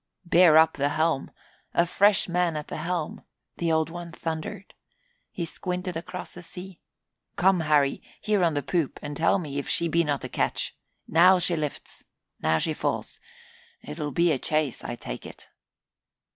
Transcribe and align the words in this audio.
"Bear 0.25 0.57
up 0.57 0.77
the 0.77 0.89
helm! 0.89 1.29
A 1.75 1.85
fresh 1.85 2.27
man 2.27 2.55
at 2.57 2.69
the 2.69 2.77
helm!" 2.77 3.23
the 3.57 3.71
Old 3.71 3.91
One 3.91 4.11
thundered. 4.11 4.73
He 5.29 5.45
squinted 5.45 5.95
across 5.95 6.33
the 6.33 6.41
sea. 6.41 6.79
"Come, 7.35 7.59
Harry 7.59 8.01
here 8.19 8.43
on 8.43 8.55
the 8.55 8.63
poop 8.63 8.97
and 9.03 9.15
tell 9.15 9.37
me 9.37 9.59
if 9.59 9.69
she 9.69 9.87
be 9.87 10.03
not 10.03 10.23
a 10.23 10.27
ketch. 10.27 10.75
Now 11.07 11.37
she 11.37 11.55
lifts 11.55 12.03
now 12.41 12.57
she 12.57 12.73
falls. 12.73 13.19
'Twill 13.85 14.09
be 14.09 14.31
a 14.31 14.39
chase, 14.39 14.83
I 14.83 14.95
take 14.95 15.23
it." 15.23 15.49